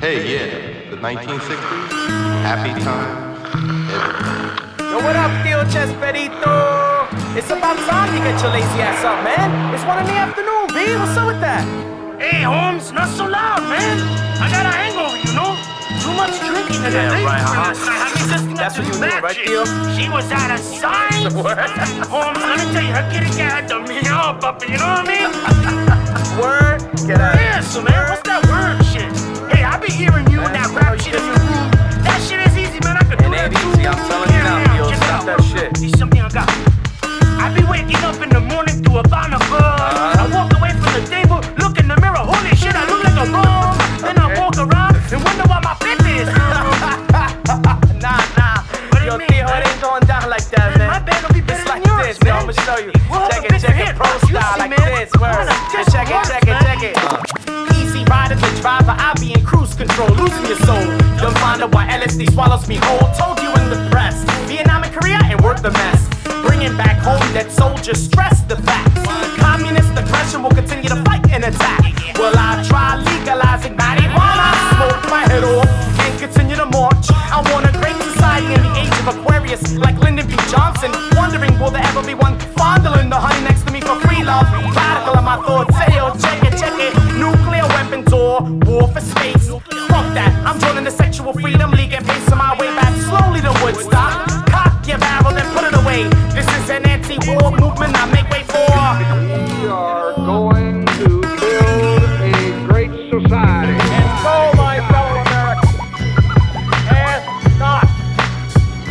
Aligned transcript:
Hey, 0.00 0.32
yeah, 0.32 0.90
the 0.90 0.96
1960s, 0.96 1.92
happy 2.40 2.72
time, 2.82 3.36
everything. 3.92 4.88
Yo, 4.90 4.96
what 5.04 5.14
up, 5.14 5.30
Theo 5.44 5.60
Chesperito? 5.68 6.56
It's 7.36 7.50
about 7.50 7.76
time 7.84 8.08
you 8.16 8.20
get 8.24 8.40
your 8.40 8.50
lazy 8.50 8.80
ass 8.80 9.04
up, 9.04 9.22
man. 9.22 9.74
It's 9.74 9.84
one 9.84 9.98
in 9.98 10.06
the 10.06 10.16
afternoon, 10.16 10.68
B. 10.72 10.96
What's 10.96 11.18
up 11.18 11.26
with 11.26 11.40
that? 11.42 11.60
Hey, 12.18 12.40
Holmes, 12.42 12.92
not 12.92 13.08
so 13.10 13.26
loud, 13.26 13.60
man. 13.68 14.00
I 14.40 14.48
got 14.50 14.64
a 14.64 14.72
hangover, 14.72 15.18
you 15.20 15.34
know? 15.36 15.52
Too 16.00 16.14
much 16.16 16.32
drinking 16.40 16.80
in 16.82 16.92
Yeah, 16.92 17.12
the 17.12 17.20
night. 17.20 17.24
right, 17.28 17.44
huh? 17.44 18.09
That's 18.28 18.76
what 18.76 18.86
you 18.86 19.00
mean, 19.00 19.22
right, 19.22 19.36
Theo? 19.36 19.64
She 19.96 20.08
was 20.08 20.30
out 20.30 20.50
of 20.50 20.60
sight. 20.60 21.32
Holmes, 21.32 22.38
let 22.38 22.58
me 22.58 22.72
tell 22.72 22.82
you, 22.84 22.92
her 22.92 23.10
kitty 23.10 23.30
cat 23.36 23.52
had 23.52 23.68
the 23.68 23.80
meow 23.80 24.38
puppy, 24.40 24.72
you 24.72 24.78
know 24.78 24.86
what 24.86 25.08
I 25.08 25.12
mean? 25.12 25.30
Word? 26.40 26.80
Get 27.06 27.20
out. 27.20 27.34
Yeah, 27.34 27.60
so 27.60 27.82
man, 27.82 28.08
what's 28.08 28.22
that 28.28 28.44
word 28.46 28.84
shit? 28.86 29.10
Hey, 29.50 29.64
I 29.64 29.78
be 29.78 29.90
hearing 29.90 30.30
you 30.30 30.40
with 30.40 30.52
that 30.52 30.70
rap 30.74 31.00
shit 31.00 31.14
in 31.14 31.24
your 31.24 31.34
room. 31.34 31.70
That 32.04 32.20
shit 32.22 32.40
is 32.46 32.56
easy, 32.56 32.78
man. 32.84 32.96
I 32.96 33.04
could 33.04 33.18
do 33.18 33.26
It 33.26 33.30
that 33.30 33.52
easy, 33.52 33.86
I'm 33.86 33.96
telling 34.08 34.29
style 55.10 55.46
see, 55.46 55.50
like 55.50 55.50
man. 55.50 55.50
this. 55.50 55.50
I'm 55.50 55.50
Word. 55.50 55.50
Just 55.72 55.90
check 55.92 56.08
it, 56.10 56.24
check 56.26 56.44
it, 56.46 56.56
check 56.62 56.82
it. 56.82 56.96
Uh. 56.96 57.74
Easy 57.80 58.04
rider, 58.04 58.34
the 58.34 58.50
driver, 58.60 58.94
I 58.96 59.14
be 59.20 59.32
in 59.32 59.44
cruise 59.44 59.74
control, 59.74 60.08
losing 60.10 60.46
your 60.46 60.58
soul. 60.64 60.84
Don't 61.18 61.36
find 61.38 61.62
out 61.62 61.74
why 61.74 61.86
LSD 61.88 62.32
swallows 62.32 62.68
me 62.68 62.76
whole. 62.80 63.10
Told 63.14 63.40
you 63.40 63.50
in 63.60 63.70
the 63.70 63.88
press. 63.90 64.24
Vietnam 64.48 64.84
and 64.84 64.92
Korea 64.94 65.18
ain't 65.24 65.40
worth 65.42 65.62
the 65.62 65.70
mess. 65.72 66.08
Bringing 66.46 66.76
back 66.76 66.98
home 67.02 67.20
that 67.34 67.50
soldiers 67.50 68.02
stress 68.02 68.42
the 68.42 68.56
facts. 68.56 69.04
Communist 69.38 69.92
aggression 69.96 70.42
will 70.42 70.50
continue 70.50 70.88
to 70.88 71.02
fight 71.04 71.28
and 71.30 71.44
attack. 71.44 71.82
Well, 72.16 72.32
I 72.36 72.62
try 72.68 72.96
legalizing 72.96 73.76
marijuana, 73.76 74.48
smoke 74.76 75.10
my 75.10 75.24
head 75.28 75.44
off, 75.44 75.68
and 76.00 76.18
continue 76.18 76.56
to 76.56 76.66
march. 76.66 77.10
I 77.10 77.40
want 77.52 77.66
a 77.68 77.72
great 77.78 77.96
society 78.02 78.52
in 78.52 78.62
the 78.62 78.72
age 78.78 78.96
of 79.00 79.08
Aquarius, 79.08 79.74
like 79.76 79.98
Lyndon 79.98 80.26
B. 80.26 80.36
Johnson. 80.50 81.09
War 89.00 89.10
space. 89.10 89.48
Fuck 89.48 90.14
that, 90.14 90.32
I'm 90.46 90.58
joining 90.60 90.84
the 90.84 90.90
sexual 90.90 91.32
freedom 91.32 91.70
league 91.72 91.92
and 91.92 92.06
pacing 92.06 92.38
my 92.38 92.56
way 92.58 92.68
back 92.74 92.94
slowly 93.02 93.40
to 93.40 93.52
Woodstock. 93.62 94.26
Cock 94.46 94.86
your 94.86 94.98
barrel, 94.98 95.32
then 95.32 95.46
put 95.54 95.64
it 95.64 95.74
away. 95.74 96.08
This 96.34 96.46
is 96.58 96.70
an 96.70 96.86
anti-war 96.86 97.50
movement 97.52 97.96
I 97.96 98.06
make 98.12 98.28
way 98.30 98.44
for. 98.44 98.70
We 99.60 99.68
are 99.68 100.14
going 100.14 100.86
to 100.86 101.20
build 101.20 102.02
a 102.20 102.66
great 102.68 102.92
society. 103.10 103.78
And 103.80 104.10
so, 104.20 104.52
my 104.56 104.80
fellow 104.90 105.16
Americans, 105.20 105.78
ask 106.90 107.24
not 107.58 107.86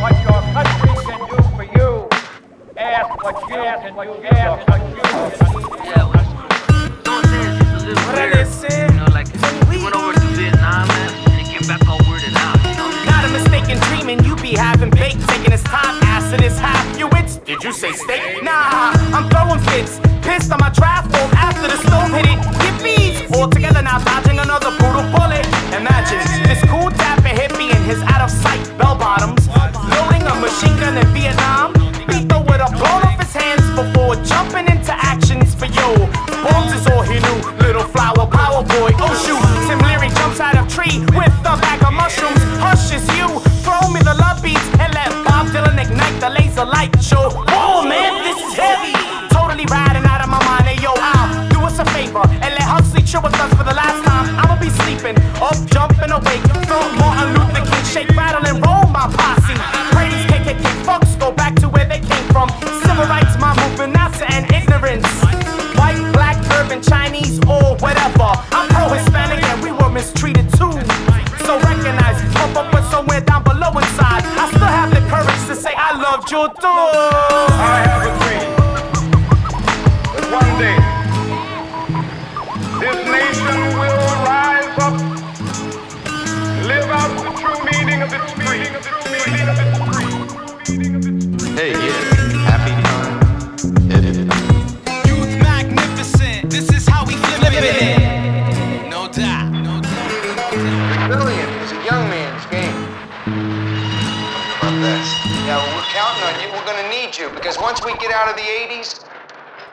what 0.00 0.14
your 0.22 0.40
country 0.54 0.92
can 1.06 1.20
do 1.28 1.36
for 1.56 1.64
you. 1.64 2.08
Ask 2.76 3.10
what 3.22 3.34
you 3.40 3.46
can 3.48 3.60
do. 3.60 3.66
Ask 3.66 3.96
what 3.96 4.06
you 4.08 4.14
can 4.22 4.32
do. 4.34 4.40
What 8.06 8.18
I 8.18 8.20
just 8.34 9.09
went 9.90 10.04
over 10.04 10.12
to 10.12 10.26
Vietnam 10.38 10.86
man, 10.88 11.10
and 11.30 11.46
came 11.46 11.66
back 11.66 11.86
all 11.88 11.98
weirded 12.06 12.34
out. 12.36 12.56
You 12.62 13.06
Not 13.06 13.24
a 13.24 13.30
mistaken 13.32 13.78
dreaming 13.88 14.24
you 14.24 14.36
be 14.36 14.54
having 14.54 14.90
bake, 14.90 15.18
taking 15.26 15.50
his 15.50 15.62
time. 15.64 15.98
Acid 16.04 16.42
is 16.42 16.58
half 16.58 16.98
your 16.98 17.08
wits. 17.10 17.36
Did 17.38 17.62
you 17.62 17.72
say 17.72 17.92
steak? 17.92 18.42
Nah, 18.42 18.92
I'm 19.14 19.28
throwing 19.30 19.60
fits. 19.70 20.00
Pissed 20.22 20.52
on 20.52 20.60
my 20.60 20.70
draft 20.70 21.10
form 21.12 21.30
after 21.34 21.66
the 21.66 21.78
stove 21.86 22.10
hit 22.10 22.26
it. 22.26 22.38
Get 22.62 22.76
beats 22.82 23.36
all 23.36 23.48
together 23.48 23.82
now, 23.82 23.98
dodging 23.98 24.38
another 24.38 24.70
brutal 24.78 25.06
bullet. 25.10 25.46
Imagine 25.74 26.22
this 26.46 26.62
cool 26.70 26.90
dapper 26.90 27.34
hippie 27.34 27.74
and 27.74 27.84
his 27.84 28.00
out 28.02 28.22
of 28.22 28.30
sight 28.30 28.62
bell 28.78 28.96
bottoms, 28.96 29.48
loading 29.48 30.22
a 30.26 30.34
machine 30.40 30.76
gun 30.78 30.96
in 30.98 31.06
Vietnam. 31.14 31.74
Beto 32.06 32.38
would 32.46 32.60
have 32.60 32.74
blown 32.78 33.02
off 33.02 33.18
his 33.18 33.34
hands 33.34 33.66
before 33.74 34.14
jumping 34.24 34.69
Chinese, 66.82 67.38
or 67.46 67.76
whatever. 67.76 68.30
I'm 68.52 68.68
pro-Hispanic 68.68 69.42
and 69.44 69.62
we 69.62 69.72
were 69.72 69.90
mistreated 69.90 70.50
too. 70.52 70.72
So 71.44 71.58
recognize, 71.60 72.20
pump 72.34 72.56
up 72.56 72.72
with 72.74 72.84
somewhere 72.90 73.20
down 73.20 73.42
below 73.42 73.70
inside. 73.76 74.24
I 74.24 74.48
still 74.48 74.60
have 74.60 74.90
the 74.90 75.00
courage 75.08 75.46
to 75.48 75.54
say 75.54 75.72
I 75.76 75.92
loved 75.96 76.30
you 76.30 76.48
too. 76.60 76.66
I 76.66 77.84
have 77.86 78.19
how 97.60 97.66
we 97.66 97.72
flip 97.72 97.82
it. 97.82 98.88
No 98.90 99.08
doubt. 99.12 99.52
No 99.52 99.80
doubt. 99.80 101.08
Billion 101.08 101.48
is 101.60 101.72
a 101.72 101.80
young 101.84 102.08
man's 102.08 102.46
game. 102.46 102.80
My 104.62 104.70
best. 104.80 105.12
Yeah, 105.44 105.56
well, 105.56 105.76
we're 105.76 105.90
counting 105.92 106.24
on 106.24 106.34
you. 106.40 106.48
We're 106.52 106.66
gonna 106.66 106.88
need 106.88 107.16
you 107.16 107.28
because 107.30 107.58
once 107.58 107.84
we 107.84 107.92
get 107.98 108.12
out 108.12 108.28
of 108.28 108.36
the 108.36 108.42
80s, 108.42 109.04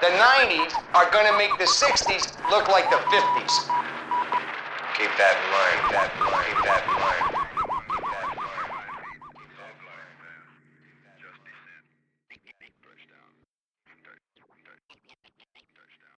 the 0.00 0.08
90s 0.08 0.72
are 0.94 1.10
gonna 1.10 1.36
make 1.36 1.56
the 1.58 1.66
60s 1.66 2.36
look 2.50 2.68
like 2.68 2.90
the 2.90 3.00
50s. 3.10 3.68
Keep 4.96 5.10
that 5.18 5.36
in 5.38 5.48
mind, 5.54 5.94
that 5.94 6.10
in 6.14 6.24
mind, 6.26 6.56
that 6.64 6.82
in 6.86 6.94
mind. 6.98 7.27